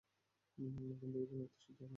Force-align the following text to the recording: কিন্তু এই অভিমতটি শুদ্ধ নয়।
কিন্তু 0.57 0.79
এই 0.81 1.23
অভিমতটি 1.23 1.59
শুদ্ধ 1.59 1.79
নয়। 1.79 1.89